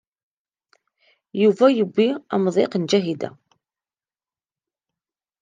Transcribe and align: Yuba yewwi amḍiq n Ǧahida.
Yuba 1.41 1.65
yewwi 1.77 2.07
amḍiq 2.33 2.73
n 2.77 2.83
Ǧahida. 2.91 3.29